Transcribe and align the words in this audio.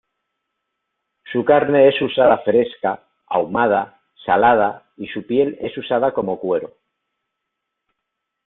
Su 1.31 1.45
carne 1.45 1.87
es 1.87 2.01
usada 2.01 2.39
fresca, 2.39 3.03
ahumada, 3.27 4.01
salada 4.25 4.91
y 4.97 5.05
su 5.05 5.27
piel 5.27 5.59
es 5.61 5.77
usada 5.77 6.11
como 6.11 6.39
cuero. 6.39 6.75